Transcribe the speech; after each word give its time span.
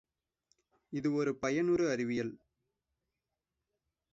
இது 0.93 1.13
ஒரு 1.13 1.37
பயனுறு 1.41 1.85
அறிவியல். 1.91 2.33